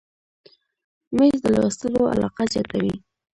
مېز 1.17 1.37
د 1.41 1.45
لوستلو 1.55 2.01
علاقه 2.13 2.43
زیاته 2.53 2.77
وي. 2.83 2.95